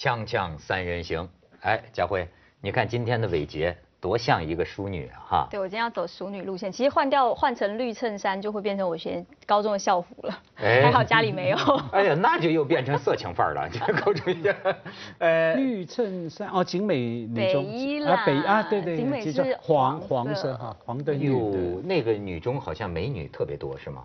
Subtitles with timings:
[0.00, 1.28] 锵锵三人行，
[1.60, 2.26] 哎，佳慧，
[2.62, 5.48] 你看今天的伟杰多像一个淑女啊，哈。
[5.50, 11.58] 对，我今天要走淑女路线，其实换掉换成绿衬衫就会变成我学高中的校服了，哎还好家里没有。
[11.92, 14.56] 哎呀，那就又变成色情范儿了， 这高中生。
[15.18, 24.04] 呃，绿衬衫哦，景美女中北一啦啊，北啊，对对，景美是黄黄色黄色哈，黄的绿哟，，那个女中好像美女特别多，是吗？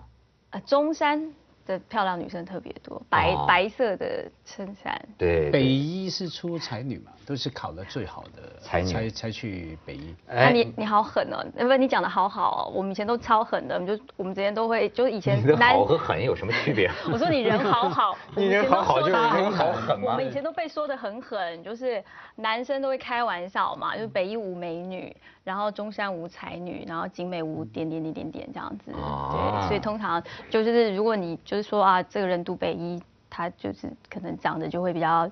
[0.50, 1.34] 啊，中山
[1.66, 5.00] 的漂亮女生特别多，白、哦白色的衬衫。
[5.18, 10.16] 对，北对一是出才女嘛，都是考的最好的才女才才去北一。
[10.54, 11.44] 你你好狠哦！
[11.56, 12.72] 呃不，你讲的好好哦。
[12.76, 16.90] 我们以前都超狠的，我们就我们之前都会，就是以前男，好和狠有什么区别？
[17.12, 22.04] 我说你人好好， 你人好好就是人好狠吗我们以前都被说的很狠，就是
[22.36, 28.92] 男生都会开玩笑嘛，就是北一无美女，然后中山无才女，然后景美无点点点点点这样子。
[28.92, 29.30] 啊
[29.61, 35.30] 对，所以通常就是如果你就是说啊，这个人读北一，他就是可能长得就会比较，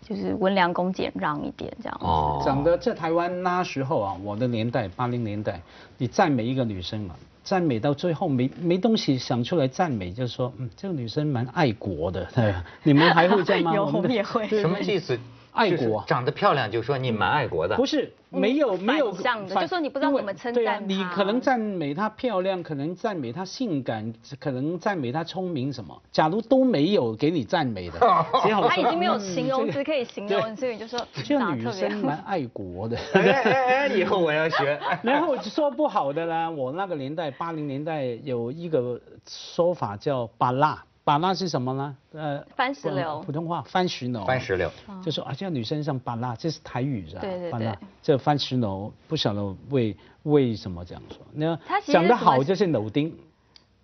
[0.00, 2.06] 就是温良恭俭让一点这样子。
[2.06, 5.60] 哦长得在台湾那时候啊，我的年代八零年代，
[5.98, 12.64] 你赞美一个女生嘛，赞美到最后没没东西想出来赞美，就说嗯这个女生蛮爱国的，对吧？
[12.84, 13.74] 你们还会这样吗？
[13.76, 15.18] 有我们也会什么意思？
[15.56, 17.74] 爱就是国长得漂亮就说你蛮爱国的。
[17.76, 25.96] 不是没有嗯没有反向的就说你不知道怎么称对啊赞她你可能赞美她漂亮，可能赞美她性感，可能赞美她聪明什么。
[26.12, 27.98] 假如都没有给你赞美的，
[28.44, 32.96] 只好他已经没有嗯形容这个词可以形容，所以你就说这女生蛮爱国的。
[33.14, 34.78] 哎哎哎，以后我要学。
[35.02, 41.96] 然后说不好的啦，我那个年代八零年代有一个说法叫“巴辣”，把辣是什么呢？
[42.14, 44.24] 呃，番石榴普通话番石榴。
[44.24, 44.68] 番石榴。
[45.04, 47.20] 就说啊，这个女生像巴拉，这是台语是吧？
[47.20, 51.18] 对对巴拉对，这番石榴不晓得为为什么这样说。
[51.32, 53.16] 那讲得好就是柳丁，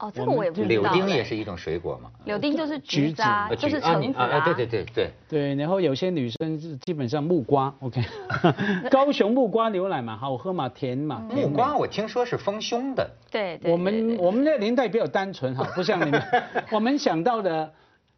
[0.02, 0.68] 哦，这个我也不知道。
[0.68, 2.10] 柳丁也是一种水果嘛。
[2.24, 5.10] 柳丁就是橘子橘子啊，呃就是橙子啊啊对对对对。
[5.28, 8.02] 对，然后有些女生是基本上木瓜，OK，
[8.90, 13.08] 高雄木瓜牛奶嘛，好喝嘛，甜嘛，木瓜我听说是丰胸的。
[13.30, 13.70] 对对。
[13.70, 16.20] 我对对们我们那个年代比较单纯哈，不像你们，
[16.72, 17.72] 我们想到的。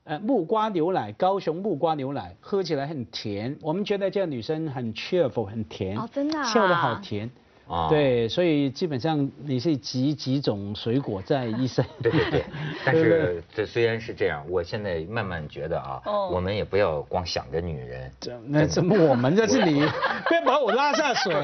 [0.07, 7.31] 呃，木瓜牛奶，高雄木瓜牛奶喝起来很甜，我们觉得这个女生很 cheerful，很甜，哦真的啊笑得好甜，
[7.69, 7.89] 啊。
[7.89, 12.45] 对，所以基本上你是集几种水果在一身，对对对，
[12.85, 16.31] 但是这虽然是这样，我现在慢慢觉得啊，哦。
[16.33, 18.11] 我们也不要光想着女人。
[18.21, 19.81] 这那怎么我们这是你，
[20.29, 21.35] 别把我拉下水。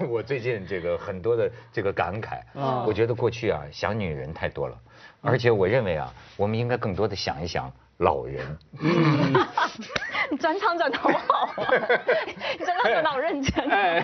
[0.00, 2.84] 我 我最近这个很多的这个感慨，啊。
[2.86, 4.76] 我觉得过去啊想女人太多了，
[5.20, 8.44] 而且我认为啊，我们应该更多的想一想老人。
[10.34, 11.68] 你转场转的好好啊，
[12.58, 13.68] 你转场转的好认真。
[13.68, 14.02] 哎，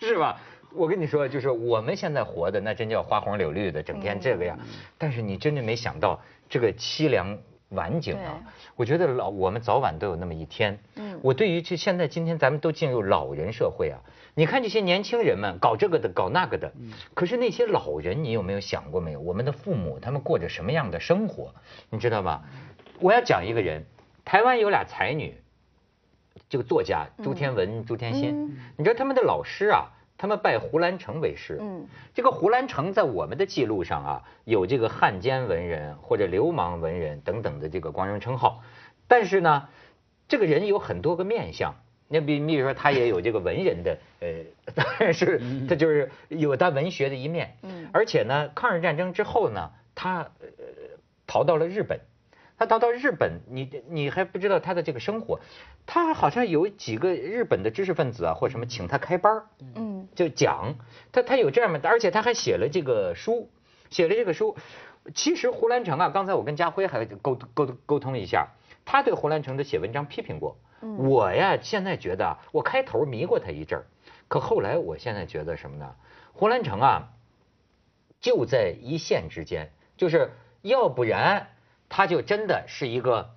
[0.00, 0.36] 是吧？
[0.74, 4.58] 我跟你说，就是我们现在活的那真叫花红柳绿的，整天这个样。
[4.98, 7.38] 但是你真的没想到这个凄凉
[7.68, 8.42] 晚景啊！
[8.74, 10.76] 我觉得老我们早晚都有那么一天。
[10.96, 14.00] 嗯我对于这现在今天咱们都进入老人社会啊，
[14.34, 16.72] 你看这些年轻人们搞这个的搞那个的，
[17.14, 19.20] 可是那些老人你有没有想过没有？
[19.20, 21.54] 我们的父母他们过着什么样的生活？
[21.88, 22.42] 你知道吗？
[22.98, 23.84] 我要讲一个人，
[24.24, 25.40] 台湾有俩才女，
[26.48, 31.58] 这个作家朱天文、朱天心，嗯你知道他们的老师啊，他们拜胡兰成为师。
[31.60, 38.62] 嗯这个胡兰成在我们的记录上啊，有这个汉奸文人或者流氓文人等等的这个光荣称号，
[39.06, 39.68] 但是呢，
[40.28, 41.74] 这个人有很多个面相。
[42.10, 44.28] 那比比如说，他也有这个文人的，呃，
[44.74, 47.56] 当然是他就是有他文学的一面。
[47.62, 50.46] 嗯而且呢，抗日战争之后呢，他呃
[51.26, 52.00] 逃到了日本。
[52.58, 55.40] 他到到日本，你你还不知道他的这个生活，
[55.86, 59.46] 他好像有几个日本的知识分子啊，或什么请他开班儿
[59.76, 60.74] 嗯就讲
[61.12, 63.48] 他他有这样的，而且他还写了这个书，
[63.90, 64.56] 写了这个书。
[65.14, 68.48] 其实胡兰成啊，刚才我跟家辉还沟沟沟通一下，
[68.84, 70.58] 他对胡兰成的写文章批评过。
[70.82, 73.86] 嗯我呀，现在觉得啊，我开头迷过他一阵儿，
[74.28, 75.94] 可后来我现在觉得什么呢？
[76.32, 77.08] 胡兰成啊，
[78.20, 80.32] 就在一线之间，就是
[80.62, 81.48] 要不然
[81.88, 83.30] 他就真的是一个。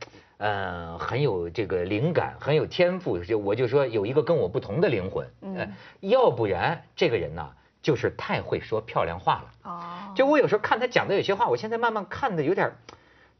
[0.44, 7.52] 呃，很有这个灵感，很有天赋，就我就说有一个跟我不同的灵魂，呃嗯，要不然这个人呢，
[7.84, 9.70] 就是太会说漂亮话了。
[9.70, 12.76] 哦，就我有时候看他讲的有些话，我现在慢慢看的有点儿，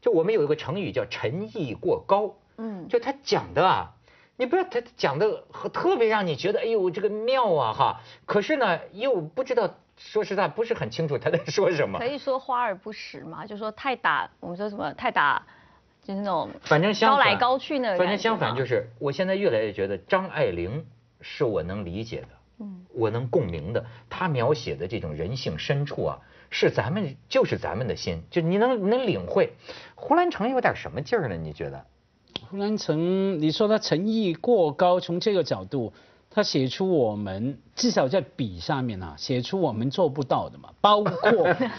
[0.00, 3.94] 就我们有一个成语叫陈意过高，嗯就他讲的啊，
[4.36, 5.42] 你不要他讲的
[5.72, 12.06] 特别让你觉得哎呦这个妙啊哈，可是呢又不知道，说实在不是很清楚他在说什么可。
[12.06, 15.42] 以说花而不实嘛，就说太打，我们说什么太打，
[16.02, 20.84] 就是那种反正相反，高来高去那个反正相反就是，我现在越来越觉得张爱玲
[21.20, 22.28] 是我能理解的，
[22.60, 23.84] 嗯我能共鸣的。
[24.10, 26.18] 她描写的这种人性深处啊，
[26.50, 29.52] 是咱们就是咱们的心，就你能你能领会。
[29.94, 31.36] 胡兰成有点什么劲儿呢？
[31.36, 31.84] 你觉得？
[32.50, 35.92] 胡兰成，你说他诚意过高，从这个角度，
[36.34, 41.12] 他写出我们至少在笔上面啊，写出我们做不到的嘛，包括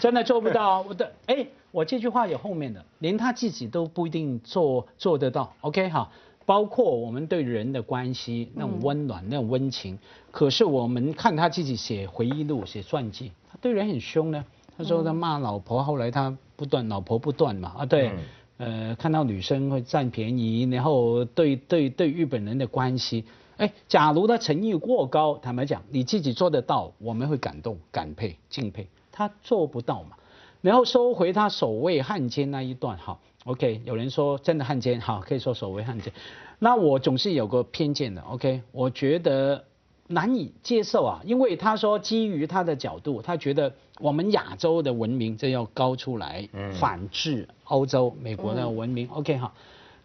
[0.00, 0.82] 真的做不到。
[0.82, 5.52] 我的哎，我这句话有后面的，连他自己都不一定做做得到。
[5.62, 6.08] OK 哈，
[6.46, 9.98] 包括我们对人的关系那种温暖、那种温情，
[10.30, 14.44] 可是我们看他自己写回忆录、写传记，他对人很凶呢。
[14.76, 18.12] 他说他骂老婆，后来他不断老婆不断嘛啊对。
[18.56, 23.24] 呃，看到女生会占便宜，然后对对对日本人的关系，
[23.56, 28.86] 哎，假如他诚意过高，坦白讲，你自己做得到，我们会感动、感佩、敬佩。
[29.10, 30.16] 他做不到嘛，
[30.60, 36.12] 然后收回他所谓汉奸那一段，哈，OK，有人说真的汉奸，好，可以说所谓汉奸，
[36.58, 39.64] 那我总是有个偏见的，OK，我觉得。
[40.06, 46.46] 难以接受啊，因为他说基于他的角度，他觉得我们亚洲的文明这要高出来，
[46.78, 49.08] 反制欧洲、美国的文明。
[49.08, 49.50] OK 哈，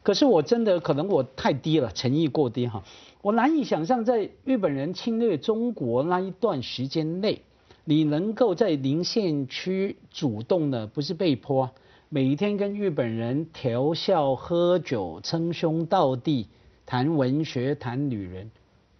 [0.01, 2.81] 可是我真的可能我太低了，诚意过低哈。
[3.21, 7.41] 我难以想象在日本人侵略中国那一段时间内，
[7.83, 11.69] 你能够在临县区主动的，不是被迫，
[12.07, 16.47] 每天跟日本人调笑、喝酒、称兄道弟、
[16.85, 18.49] 谈文学、谈女人。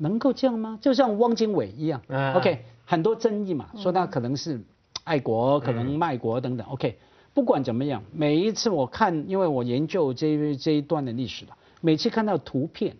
[0.01, 0.79] 能够这样吗？
[0.81, 2.01] 就像汪精卫一样
[2.35, 4.61] ，OK，很多争议嘛，说他可能是
[5.03, 6.97] 爱国，可能卖国等等，OK，
[7.33, 12.95] 不管怎么样，每一次我看，因为我研究这这一段的历史了，每次看到图片，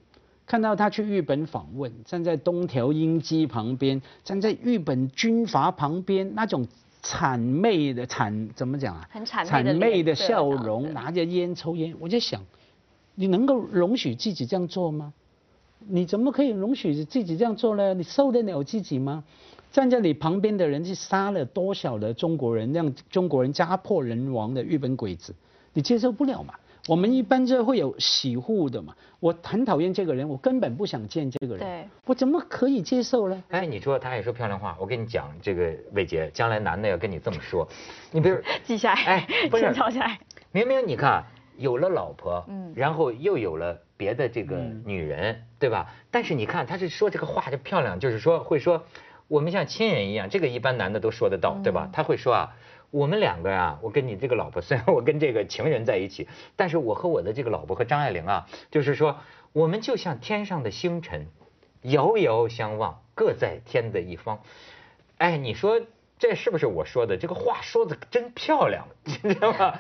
[0.50, 6.68] 看到他去日本访问，站在东条英机旁边，站在日本军阀旁边，那种
[7.04, 9.08] 谄媚的谄怎么讲啊？
[9.12, 12.42] 很谄谄媚的笑容，拿着烟抽烟，我就想，
[13.14, 15.14] 你能够容许自己这样做吗？
[15.88, 17.94] 你怎么可以容许自己这样做呢？
[17.94, 19.24] 你受得了自己吗？
[19.72, 25.36] 站在你旁边的人去杀了多少的中国人，让中国人家破人亡的日本鬼子，
[25.74, 26.56] 你接受不了嘛？
[26.88, 28.96] 我们一般这会有洗护的嘛。
[29.20, 31.60] 我很讨厌这个人，我根本不想见这个人。
[31.60, 33.44] 对，我怎么可以接受呢？
[33.50, 37.68] 哎，你说他爱说漂亮话，我跟你讲，这个魏杰，将来男的要跟你这么说，
[38.12, 40.20] 你比如记下来，哎，不是抄下来。
[40.52, 41.26] 明明你看
[41.58, 43.78] 有了老婆，嗯，然后又有了。
[44.00, 44.56] 别的这个
[44.86, 45.94] 女人，对吧？
[46.10, 48.82] 但是你看，他是说这个话就漂亮，就是说会说
[49.28, 51.90] 我们像亲人一样，这个一般男的都说得到，对吧？
[51.92, 52.56] 他会说啊，
[52.92, 59.20] 我们两个啊，我跟你这个老婆，虽然我跟这个情人在一起，但是我和我的这个老婆和张爱玲啊，就是说
[59.54, 61.28] 我们就像天上的星辰，
[61.82, 64.42] 遥遥相望，各在天的一方。
[65.18, 65.82] 哎，你说
[66.18, 67.18] 这是不是我说的？
[67.18, 69.80] 这个话说的真漂亮， 你知道吗？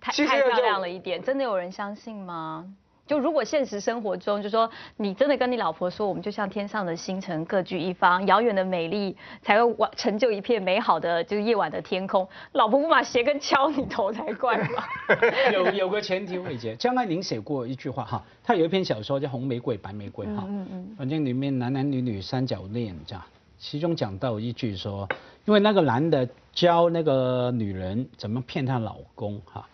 [0.00, 2.72] 太太漂亮了一点，真的有人相信吗？
[3.06, 12.26] 就如果现实生活中，就说你真的跟你老婆说，我们就像天上的星辰，各据一方，遥远的美丽才会完成就一片美好的就是夜晚的天空。
[12.52, 14.88] 老婆不把鞋跟敲你头才怪吧？
[15.52, 23.22] 有有个前提，伟杰，张爱玲写过一句话哈，她有一篇小说叫《红玫瑰白玫瑰》哈，嗯嗯，反正里面男男女女三角恋这样，
[23.56, 25.08] 其中讲到一句说，
[25.44, 29.64] 因为那个男的教那个女人怎么骗她老公哈。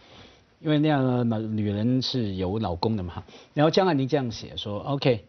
[0.62, 5.24] 因为那样的女人是有老公的嘛，然后江爱玲这样写说，OK，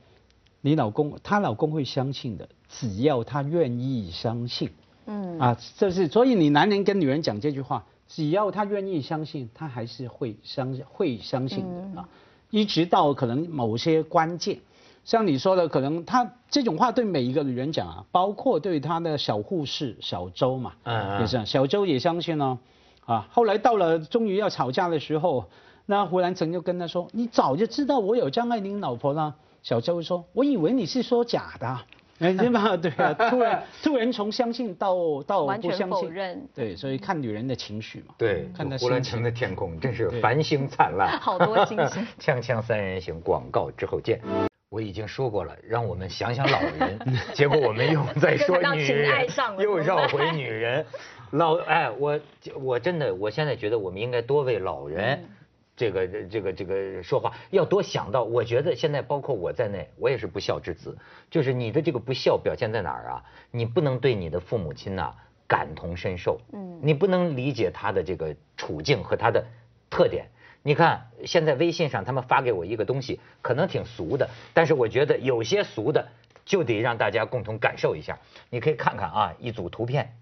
[0.62, 4.69] 你老公她老公会相信的，只要他愿意相信，
[5.07, 12.07] 嗯，啊，这是所以你男人跟女人讲这句话，只要他愿意相信，他还是会相会相信的啊，
[12.52, 14.59] 一直到可能某些关键，
[15.04, 22.59] 像你说的，可能他这种话对每一个女人讲啊，包括对他的小护士小周嘛，嗯，也是小周也相信哦。
[23.06, 25.45] 啊，后来到了终于要吵架的时候，
[25.86, 31.80] 那胡兰成就跟他说：“你早就知道我有张爱玲老婆了。”小周说：“我以为你是说假的。”
[32.19, 32.78] 哎， 对吧？
[32.78, 38.14] 对啊， 突然突然从相信到到不相信，对，所以看女人的情绪嘛。
[38.18, 42.06] 对，看胡兰成的天空真是繁星灿烂， 好多星星。
[42.19, 44.22] 锵锵三人行，广告之后见。
[44.69, 47.00] 我已经说过了，让我们想想老人，
[47.33, 49.28] 结果我们又在说女人，
[49.60, 50.86] 又绕回女人。
[51.33, 52.19] 老哎，我
[52.61, 55.25] 我真的，我现在觉得我们应该多为老人，
[55.75, 58.23] 这个这个这个说话，要多想到。
[58.23, 60.95] 我觉得现在包括我在内，我也是不孝之子。
[61.31, 63.23] 就是你的这个不孝表现在哪儿啊？
[63.49, 65.11] 你不能对你的父母亲呐
[65.47, 69.44] 感同身受，嗯，你不能理解他的这个处境和他的
[69.90, 70.28] 特点。
[70.61, 76.07] 你看，现在微信上他们发给我一个东西，可能挺俗的，但是我觉得有些俗的
[76.45, 78.19] 就得让大家共同感受一下。
[78.52, 80.13] 你可以看看啊，一组图片，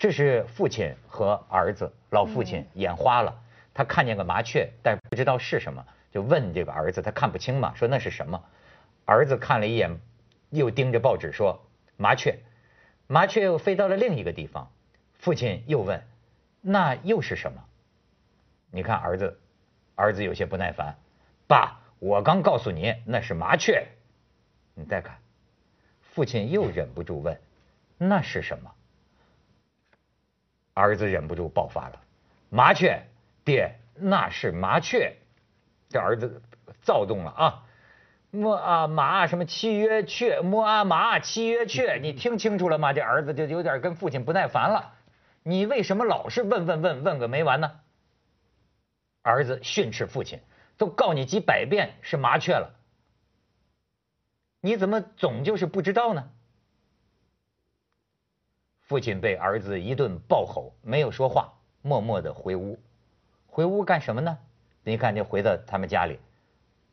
[0.00, 3.38] 这是父亲和儿子，老父亲眼花了，
[3.74, 8.42] 他看见个麻雀，但不知道是什么，就问这个儿子，他看不清嘛，说那是什么？
[9.04, 10.00] 儿子看了一眼，
[10.48, 11.60] 又盯着报纸说
[11.98, 12.38] 麻雀，
[13.08, 14.72] 麻雀又飞到了另一个地方，
[15.18, 16.02] 父亲又问，
[16.62, 17.62] 那又是什么？
[18.70, 19.38] 你看儿子。
[19.96, 20.96] 儿子有些不耐烦，
[21.46, 23.86] 爸，我刚告诉你那是麻雀。
[24.72, 25.18] 你再看，
[26.00, 27.38] 父亲又忍不住问
[27.98, 28.72] ：“那是什么？”
[30.80, 32.00] 儿子忍不住爆发了
[32.50, 33.02] ：“麻雀，
[33.44, 35.14] 爹，那是麻雀。”
[35.88, 36.42] 这儿子
[36.82, 37.64] 躁动了啊！
[38.30, 42.92] 摸啊麻什么契约雀，摸啊麻契约雀，你听清楚了吗？
[42.92, 44.94] 这儿子就有点跟父亲不耐烦了。
[45.42, 47.80] 你为什么老是问问问问个没完呢？
[49.22, 50.40] 儿子训斥父亲
[50.78, 52.72] ：“都告你几百遍是麻雀了，
[54.60, 56.30] 你怎么总就是不知道呢？”
[58.90, 62.76] 父亲被儿子一顿暴吼，没有说话，默默的回屋。
[63.46, 64.36] 回屋干什么呢？
[64.82, 66.18] 你看，就回到他们家里，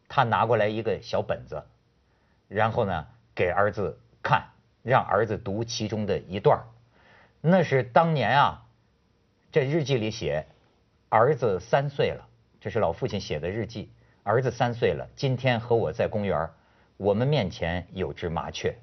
[0.07, 1.63] 他拿过来一个小本子，
[2.47, 4.43] 然后呢，给儿子看，
[4.83, 6.61] 让儿子读其中的一段
[7.41, 8.63] 那是当年啊，
[9.51, 10.45] 这日记里写，
[11.09, 12.27] 儿子三岁了，
[12.61, 13.91] 这是老父亲写的日记。
[14.21, 16.47] 儿子三岁了，今天和我在公园，
[16.97, 18.77] 我们面前有只麻雀。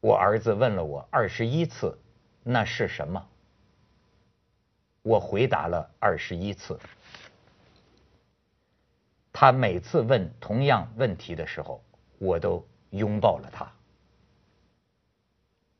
[0.00, 1.98] 我儿子问了我二十一次，
[2.42, 3.28] 那是什么？
[5.02, 6.78] 我回答了二十一次。
[9.32, 11.82] 他每次问同样问题的时候，
[12.18, 13.70] 我都拥抱了他，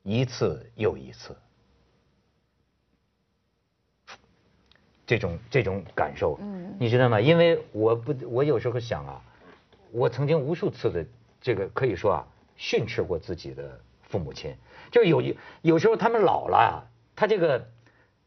[0.03, 1.37] 一次又一次。
[5.07, 6.39] 这种这种感受，
[6.79, 7.21] 你知道吗？
[7.21, 9.23] 因为我不，我有时候想啊，
[9.91, 11.05] 我曾经无数次的
[11.41, 13.81] 这个可以说啊，训斥过自己的
[14.11, 14.55] 父母亲，
[14.91, 16.85] 就有一有时候他们老了，
[17.17, 17.67] 他这个。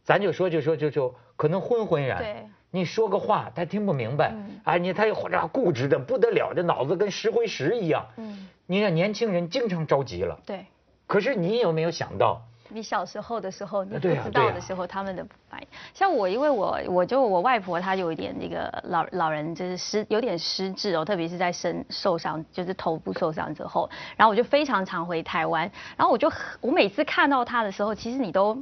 [0.06, 2.18] 咱就说，就说，就就可能昏昏然。
[2.22, 2.36] 对。
[2.72, 4.32] 你说个话，他听不明白。
[4.32, 4.60] 嗯。
[4.66, 8.06] 啊，你他或者固执的不得了，这脑子跟石灰石一样。
[8.18, 8.50] 嗯。
[8.66, 10.38] 你让年轻人经常着急了。
[10.46, 10.66] 对。
[11.08, 12.42] 可是你有没有想到？
[12.74, 15.68] 你小时候的时候，你不知道的时候，他们的反应。
[15.94, 28.62] 像我，因为我我就我外婆，她有一点那个老老人就是失有点失智哦，特别是在身受伤，就是头部受伤之后，然后我就非常常回台湾，然后我就我每次看到她的时候，其实你都。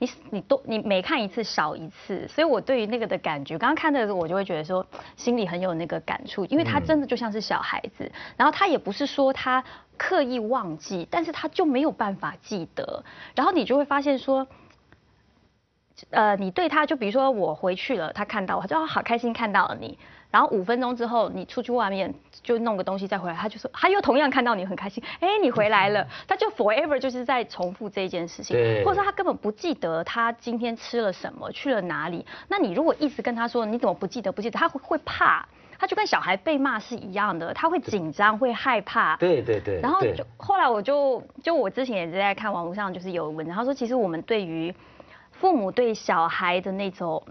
[0.00, 4.86] 你你都你每看一次少一次，所以我对于那个的感觉，刚刚看的时候我就会觉得说
[5.16, 9.60] 心里很有那个感触，因为他真的就像是小孩子，然后他也不是说他
[9.98, 14.46] 刻意忘记，但是他就没有办法记得，然后你就会发现说，
[16.10, 19.98] 呃，你对他就比如说我回去了，他看到我，他就好开心看到了你。
[20.30, 32.26] 然后五分钟之后，你出去外面就弄个东西再回来，他就说他又同样看到你很开心，哎，你回来了， 他就 forever 就是在重复这件事情，或者说他根本不记得他今天吃了什么，去了哪里。
[32.46, 39.16] 那你如果一直跟他说你怎么不记得不记得，他会会怕，他就跟小孩被骂是一样的，他会紧张会害怕。
[39.16, 39.80] 对对对。
[39.80, 44.74] 然后就后来我就就我之前也是在看网络上就是有文章，他说其实我们对于
[45.32, 47.22] 父母对小孩的那种。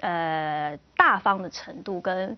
[0.00, 2.36] 呃，大方的程度跟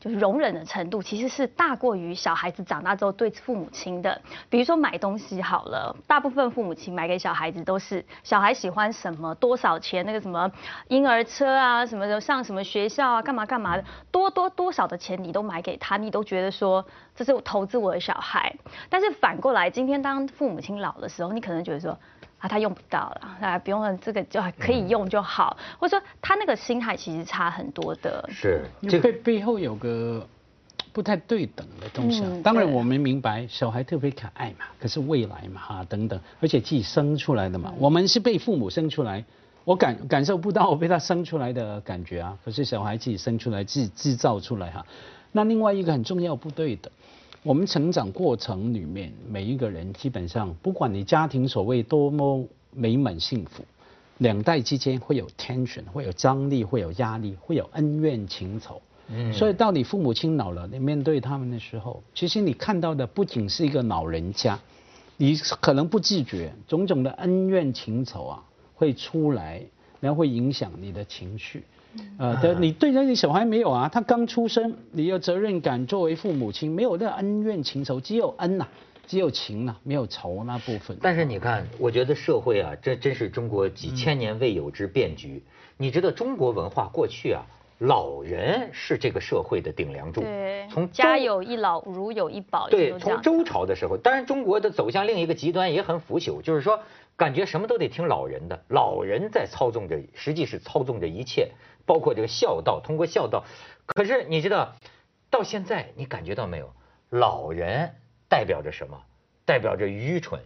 [0.00, 4.18] 就是容忍的程度，其实是大过于小孩子长大之后对父母亲的。
[4.48, 10.50] 比如说买东西好了，大部分父母亲买给小孩子都是小孩喜欢什么，多少钱那个什么
[10.88, 16.82] 婴儿车啊，什么的上什么学校啊，干嘛干嘛的，多多多少的钱你都买给他，你都觉得说
[17.14, 18.56] 这是我投资我的小孩。
[18.88, 21.98] 但是反过来，今天当父母亲老的时候，你可能觉得说。
[22.40, 28.26] 啊，他用不到了，啊，不用了，这个就可以用就好，或者说他那个心态其实差很多的。
[28.32, 30.26] 是，这个背后有个
[30.90, 32.24] 不太对等的东西。
[32.42, 39.22] 当然我们明白小孩特别可爱嘛，可是未来嘛哈等等，而且自己生出来的嘛，我们是被父母生出来，
[39.64, 44.84] 我感感受不到我被他生出来的感觉啊，可是小孩自己生出来自己制造出来哈。
[45.32, 46.90] 那另外一个很重要不对的。
[47.42, 53.64] 我们成长过程里面，每一个人基本上，不管你家庭所谓多么美满幸福，
[54.18, 58.82] 两代之间会有 tension，会有张力，会有压力，会有恩怨情仇。
[59.08, 59.32] 嗯。
[59.32, 64.60] 所以到你父母亲老了，你面对他们的时候，其实你看到的不仅是一个老人家，
[65.16, 68.44] 你可能不自觉，种种的恩怨情仇啊
[68.74, 69.62] 会出来，
[69.98, 71.64] 然后会影响你的情绪。
[72.18, 73.88] 呃，对，你对那个小孩没有啊？
[73.88, 78.66] 他刚出生，你有责任感，作为父母亲没有那恩怨情仇，只有恩呐，
[79.06, 80.96] 只有情呐，没有仇那部分。
[81.00, 85.42] 但是你看，我觉得社会啊，这真是中国几千年未有之变局。
[85.76, 87.42] 你知道中国文化过去啊，
[87.78, 90.20] 老人是这个社会的顶梁柱。
[90.20, 90.68] 对。
[90.70, 92.68] 从家有一老，如有一宝。
[92.68, 96.78] 对，从周朝的时候，当然中国的走向另一个极端也很腐朽，就是说
[97.16, 101.50] 感觉什么都得听老人的，老人在操纵着，实际是操纵着一切。
[101.90, 103.44] 包括这个孝道，通过孝道，
[103.84, 104.76] 可是你知道，
[105.28, 106.72] 到现在你感觉到没有？
[107.08, 107.96] 老人
[108.28, 109.02] 代表着什么？
[109.44, 110.40] 代表着愚蠢、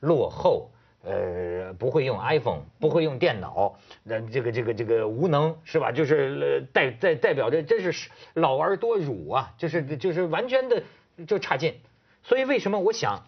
[0.00, 0.72] 落后，
[1.04, 5.92] 呃，不会用 iPhone，不会用电脑，那这个这个这个无能是吧？
[5.92, 10.82] 就是代代代表着真是老而多辱啊，就是就是完全的
[11.28, 11.78] 就差劲。
[12.24, 13.22] 所以为什么我想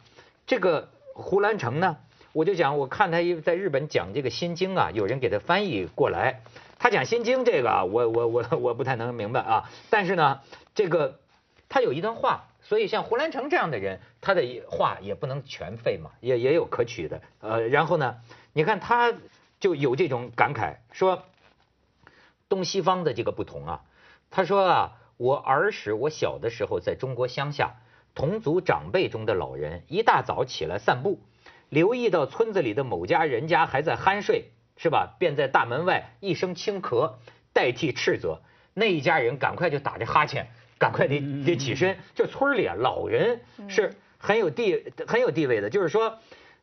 [0.45, 1.99] 这个胡兰成呢？
[2.33, 6.43] 我就讲，我看他一在日本讲这个《心经》啊，有人给他翻译过来，
[6.79, 9.71] 他讲《心经》这个啊，我我我我不太能明白啊。
[9.91, 10.41] 但是呢，
[10.75, 11.19] 这个
[11.69, 12.47] 他有一段话。
[12.63, 17.21] 所以像胡兰成这样的人，他的话也不能全废嘛，也也有可取的。
[17.41, 18.19] 呃，然后呢，
[18.53, 19.13] 你看他
[19.59, 21.25] 就有这种感慨，说
[22.49, 23.83] 东西方的这个不同啊。
[24.31, 27.77] 他说啊，我儿时我小的时候在中国乡下，
[28.15, 31.19] 同族长辈中的老人一大早起来散步，
[31.71, 35.17] 留意到村子里的某家人家还在酣睡，是吧？
[35.19, 37.15] 便在大门外一声轻咳，
[37.55, 38.43] 代替斥责，
[38.75, 40.49] 那一家人赶快就打着哈欠。
[40.79, 46.21] 赶快得得起身，就村里啊，老人是很有地很有地位的，就是说，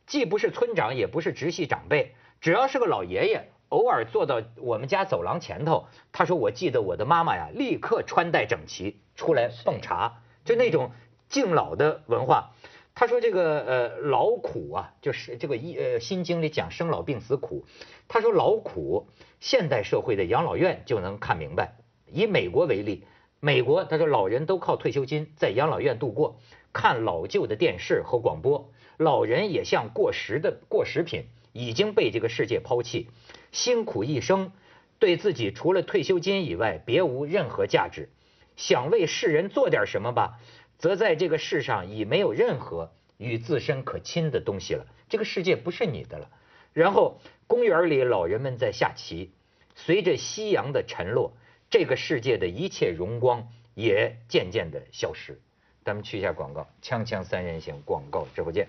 [0.07, 10.89] 既不是村长，也不是直系长辈，只要是个老爷爷，偶尔坐到我们家走廊前头，他说我记得我的妈妈呀，立刻穿戴整齐出来奉茶，就那种
[11.29, 12.53] 敬老的文化。
[12.99, 17.63] 他说这个呃劳苦啊，就是这个一呃心经里讲生老病死苦，
[18.07, 19.07] 他说劳苦，
[19.39, 21.75] 现代社会的养老院就能看明白。
[22.11, 23.03] 以美国为例。
[23.39, 26.39] 美国，他说老人都靠退休金在养老院度过，
[26.73, 33.11] 看老旧的电视和广播，老人也像过时的过时品，已经被这个世界抛弃，
[33.51, 34.51] 辛苦一生，
[34.97, 38.09] 对自己除了退休金以外别无任何价值，
[38.55, 40.39] 想为世人做点什么吧，
[40.77, 46.29] 则在这个世上已没有任何与自身可亲的东西了，这个世界不是你的了。
[46.73, 49.31] 然后公园里老人们在下棋，
[49.75, 51.33] 随着夕阳的沉落。
[51.69, 55.37] 这个世界的一切荣光也渐渐的消失。
[55.83, 58.67] 咱们去一下广告，锵锵三人行广告直播间。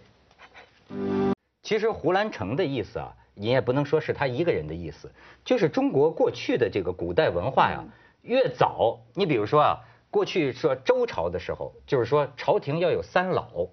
[1.63, 5.13] 其实胡兰成的意思啊，你也不能说是他一个人的意思，
[5.45, 7.85] 就是中国过去的这个古代文化呀，
[8.23, 13.69] 越早，你比如说啊，过去说周朝的时候，就是说朝廷要有三老。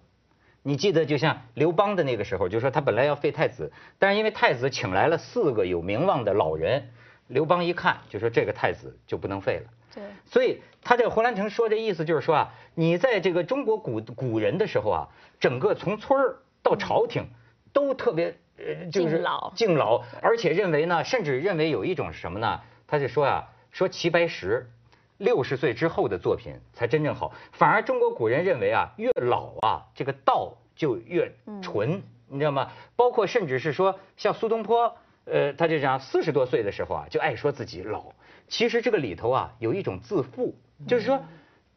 [0.64, 6.90] 你记得就像刘邦的那个时候，就说他本来要废太子，但是因为太子请来了四个有名望的老人。
[7.28, 15.08] 刘邦一看就说：“这个太子就不能废了。”对，所以他这个胡兰成说这意思就是说啊，你在这个中国古古人的时候啊，
[15.40, 17.28] 整个从村儿到朝廷
[17.74, 22.62] 都特别呃，就是敬老，敬老，而且认为呢，甚至认为有一种是什么呢？
[22.88, 24.70] 他就说啊，说齐白石
[25.18, 32.72] 六十岁之后的作品才真正好，反而中国古人认为啊，越老啊，这个道就越纯，你知道吗？
[32.96, 34.98] 包括甚至是说像苏东坡。
[35.28, 38.14] 呃，他就讲四十多岁的时候啊，就爱说自己老。
[38.48, 40.54] 其实这个里头啊，有一种自负，
[40.88, 41.26] 就是说，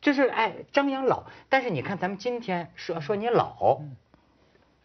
[0.03, 1.25] 就是哎张扬老。
[1.49, 3.81] 但是你看咱们今天说说你老，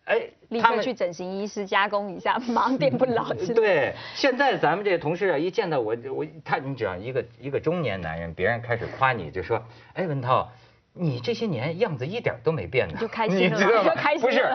[0.06, 3.34] 哎，立刻去整形医师加工一下， 忙点不老。
[3.54, 9.62] 对，现在咱们这同事啊，一见到我，我他，你只要一个一个中年男人，别人开始夸你，就说，
[9.94, 10.48] 哎，文涛，
[10.94, 14.46] 你这些年样子一点都没变呢，就开心 了，开心不是，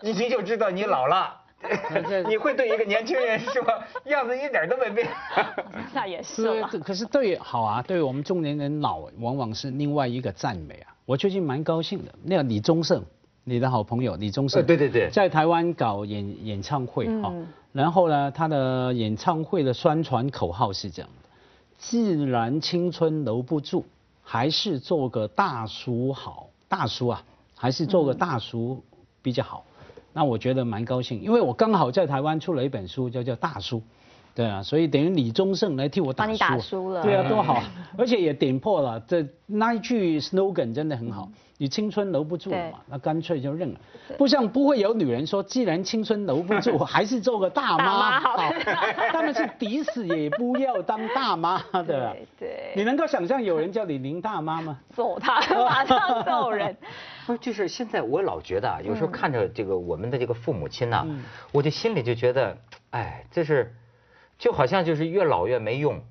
[0.00, 1.42] 你就知道你老了。
[2.28, 3.64] 你会对一个年轻人说
[4.04, 5.08] 样子一点都没变？
[5.94, 10.92] 那也是可是对好啊，对我们中年人老，往往是另外一个赞美啊。
[11.06, 13.02] 我最近蛮高兴的，那个李宗盛，
[13.44, 17.32] 你的好朋友李宗盛，对对对，在台湾搞演演唱会哈，
[17.72, 21.28] 然后呢，他的演唱会的宣传口号是这样的：
[21.78, 23.84] 既然青春留不住，
[24.22, 26.48] 还是做个大叔好。
[26.66, 27.22] 大叔啊，
[27.54, 28.82] 还是做个大叔
[29.22, 29.64] 比较好。
[30.12, 33.80] 那我觉得蛮高兴，因为我刚好在台湾出了一本书，叫叫大叔，
[34.34, 37.62] 对啊，所以等于李宗盛来替我打输，帮你打输了，对啊，多好，
[37.96, 43.80] 而且也点破了这那一句 slogan 真的很好，你青春留不住嘛，那干脆就认了，
[44.18, 48.18] 不像不会有女人说，既然青春留不住， 还是做个大妈。
[48.18, 48.36] 好，
[49.12, 54.80] 他们是抵死也不要当大妈的，对，你能够想象有人叫你林大妈吗？
[54.94, 56.76] 揍他， 马上揍人。
[57.26, 61.06] 不就是现在我老觉得啊，有时候看着这个我们的这个父母亲呐，
[61.52, 62.58] 我就心里就觉得，
[62.90, 63.72] 哎，这是，
[64.38, 66.02] 就好像就是越老越没用，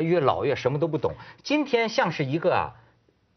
[0.00, 1.12] 越老越什么都不懂。
[1.42, 2.74] 今天像是一个啊，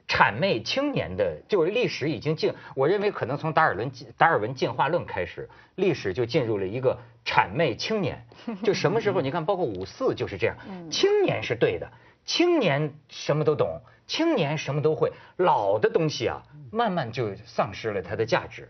[0.08, 8.26] 谄媚青年的，就是历史已经进，我认为可能从达尔文达尔文进化论开始，历史就进入了一个谄媚青年。
[8.64, 10.56] 就什么时候 你看，包括五四就是这样，
[10.90, 11.92] 青年是对的，
[12.26, 13.82] 青年什么都懂。
[14.08, 18.68] 青年什么都会，老的东西啊，慢慢就丧失了它的价值。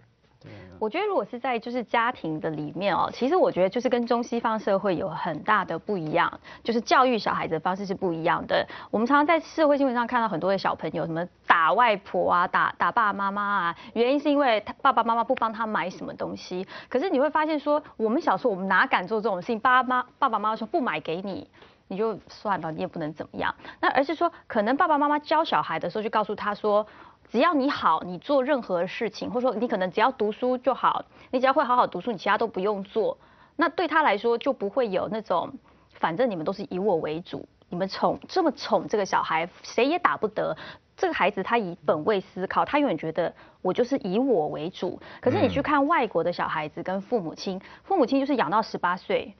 [0.80, 8.66] 我觉得如果是在就是家庭的里面哦，其实我觉得就是跟中西方社会有很大的不一样，就是教育小孩子的方式是不一样的。
[8.90, 16.66] 我们常常在社会新闻上看到很多的小朋友什么打外婆啊、打打爸爸妈妈啊，原因是因为他爸爸妈妈不帮他买什么东西。
[16.88, 19.60] 可是你会发现说，我们小时候我们哪敢做这种事情？
[19.60, 21.50] 爸妈爸爸妈妈说不买给你。
[21.92, 23.56] 你就算了，你也不能怎么样。
[23.82, 26.86] 那而是说，可能爸爸妈妈教小孩的时候，就告诉他说，
[27.32, 33.18] 只要你好，你做任何事情，或者说你可能只要读书就好，你只要会好好读书，你其他都不用做。
[33.56, 35.52] 那对他来说，就不会有那种，
[35.94, 40.58] 反正你们都是以我为主，你们宠这么宠这个小孩，谁也打不得。
[40.98, 45.00] 这个孩子他以本位思考，他永远觉得我就是以我为主。
[45.22, 49.34] 可是你去看外国的小孩子跟父母亲，父母亲就是养到十八岁。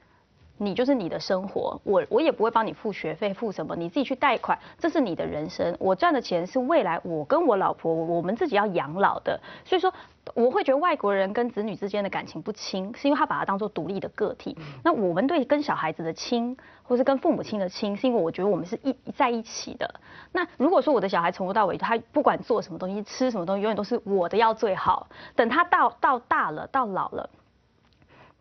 [0.62, 5.74] 你就是你的生活，我我也不会帮你付学费，付什么，你自己去贷款，这是你的人生。
[5.78, 9.90] 我赚的钱是未来我跟我老婆我们自己要养老的，所以说
[10.34, 14.54] 我会觉得外国人跟子女之间的感情不亲，是因为他把他当做独立的个体。
[14.84, 19.90] 那我们对跟小孩子的亲，或是跟父母亲的亲，是因为我觉得我们是一在一起的。
[20.30, 25.08] 那如果说我的小孩从头到尾，他不管做什么东西，吃什么东西，永远都是我的要最好。
[25.34, 27.30] 等他到到大了，到老了。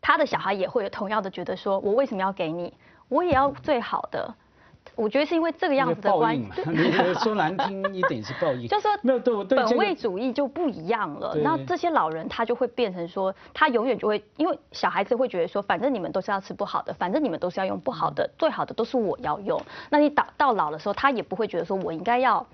[0.02, 2.74] 他的小孩也会有同样的觉得说，我为什么要给你？
[3.08, 4.34] 我也要最好的。
[4.96, 6.50] 我觉得是因为这个样子的关系。
[6.68, 8.68] 你说难听一点是报应。
[8.70, 11.36] 就是说没有对本位主义就不一样了。
[11.44, 19.62] 那这些老人他就会变成说，他永远就会因为小孩子会觉得说，反正你们都是要吃不好的，反正你们都是要用不好的，最好的都是我要用。
[19.90, 22.46] 那你到到老的时候，他也不会觉得说我应该要。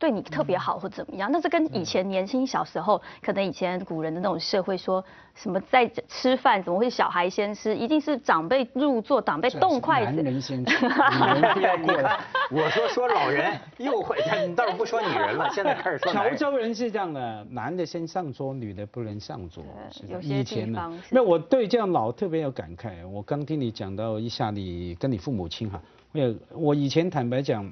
[0.00, 10.12] 对你特别好或怎么样，那是跟以前年轻小时候，可能以前古人的那种社会说什么在吃饭怎么会小孩先吃，一定是长辈入座，长辈动筷子。
[10.12, 10.74] 男人先吃。
[12.50, 14.16] 我说说老人又会，
[14.48, 16.10] 你倒是不说女人了，现在开始说。
[16.14, 19.62] 潮州人是这样的，男的先上桌，女的不能上桌。
[20.08, 20.98] 有些地方。
[21.10, 23.06] 那我对这样老特别有感慨。
[23.06, 25.78] 我刚听你讲到一下，你跟你父母亲哈，
[26.12, 27.70] 我我以前坦白讲。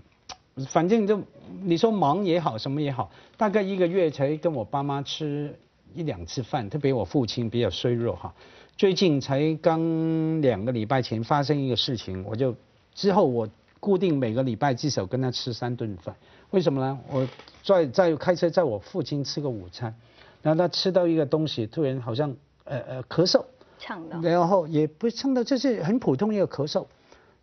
[0.67, 1.21] 反正就
[1.63, 5.55] 你说忙也好，什么也好，大概一个月才跟我爸妈吃
[5.95, 6.69] 一两次饭。
[6.69, 8.35] 特别我父亲比较衰弱哈，
[8.77, 12.55] 最近才刚两个礼拜前发生一个事情，我就
[12.95, 13.49] 之后我
[13.81, 16.15] 固定每个礼拜至少跟他吃三顿饭。
[16.51, 16.99] 为什么呢？
[17.11, 17.29] 我
[17.63, 19.95] 在在开车在我父亲吃个午餐，
[20.43, 23.45] 然后他吃到一个东西，突然好像呃呃咳嗽，
[23.79, 26.87] 呛到，然后也不呛到，就是很普通一个咳嗽。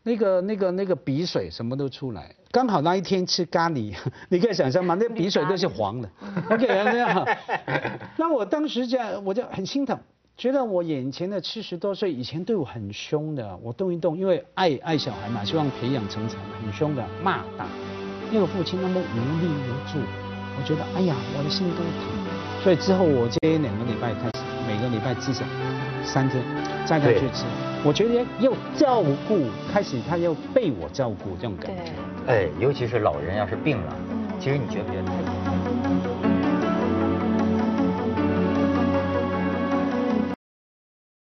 [0.08, 3.92] 那个、那个、那个鼻水什么都出来，刚好那一天吃咖喱，
[4.30, 4.96] 你可以想象吗？
[5.02, 6.08] 那鼻水都是黄的。
[6.52, 7.28] OK，这样。
[8.16, 10.00] 那我当时这样，我就很心疼，
[10.38, 17.66] 觉得我眼前的七十多岁以前对我很凶的，我动一动，因为爱爱小孩嘛，希望培养成才，很凶的骂打。
[18.32, 19.98] 那个父亲那么无力无助，
[20.56, 22.64] 我觉得哎呀，我的心都疼。
[22.64, 25.44] 所以之后我接两个礼拜开始，每个礼拜至少
[26.04, 26.44] 三天
[26.86, 27.75] 再他去吃。
[27.86, 31.92] 我觉得要照顾，开始他要被我照顾这种感觉。
[32.26, 33.96] 哎，尤其是老人要是病了，
[34.40, 35.35] 其实你觉不觉得？